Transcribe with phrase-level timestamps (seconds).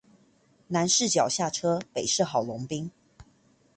[0.65, 2.89] 南勢角下車，北市郝龍斌